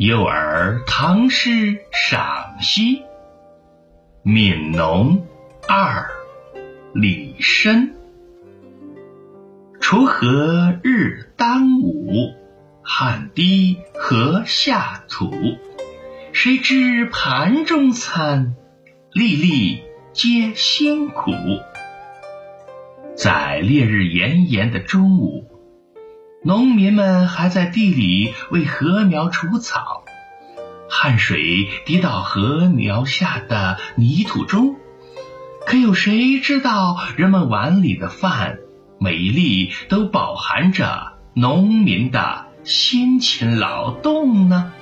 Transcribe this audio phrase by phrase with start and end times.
[0.00, 3.00] 幼儿唐诗赏析，
[4.24, 5.26] 《悯农
[5.68, 6.10] 二》
[6.94, 7.90] 李绅。
[9.78, 12.32] 锄禾日当午，
[12.80, 15.30] 汗滴禾下土。
[16.32, 18.54] 谁知盘中餐，
[19.12, 19.82] 粒粒
[20.14, 21.30] 皆辛苦。
[23.14, 25.49] 在烈日炎炎的中午。
[26.42, 30.04] 农民们还在地里为禾苗除草，
[30.88, 34.76] 汗水滴到禾苗下的泥土中，
[35.66, 38.56] 可有谁知道人们碗里的饭
[38.98, 44.72] 每一粒都饱含着农民的辛勤劳动呢？